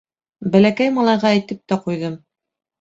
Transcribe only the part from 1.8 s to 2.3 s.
ҡуйҙым: